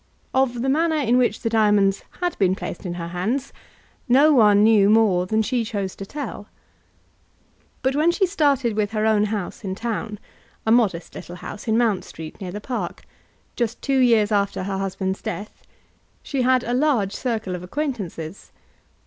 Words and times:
Of 0.33 0.63
the 0.63 0.67
manner 0.67 0.95
in 0.97 1.19
which 1.19 1.41
the 1.41 1.49
diamonds 1.51 2.01
had 2.21 2.35
been 2.39 2.55
placed 2.55 2.87
in 2.87 2.95
her 2.95 3.09
hands, 3.09 3.53
no 4.09 4.33
one 4.33 4.63
knew 4.63 4.89
more 4.89 5.27
than 5.27 5.43
she 5.43 5.63
chose 5.63 5.95
to 5.97 6.07
tell. 6.07 6.47
But 7.83 7.95
when 7.95 8.09
she 8.09 8.25
started 8.25 8.75
with 8.75 8.89
her 8.93 9.25
house 9.25 9.63
in 9.63 9.75
town, 9.75 10.17
a 10.65 10.71
modest 10.71 11.13
little 11.13 11.35
house 11.35 11.67
in 11.67 11.77
Mount 11.77 12.03
Street, 12.03 12.41
near 12.41 12.51
the 12.51 12.59
park, 12.59 13.03
just 13.55 13.79
two 13.83 13.99
years 13.99 14.31
after 14.31 14.63
her 14.63 14.79
husband's 14.79 15.21
death, 15.21 15.61
she 16.23 16.41
had 16.41 16.63
a 16.63 16.73
large 16.73 17.13
circle 17.13 17.53
of 17.53 17.61
acquaintances. 17.61 18.51